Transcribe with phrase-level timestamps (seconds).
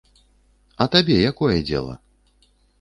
[0.85, 1.93] А табе якое дзела?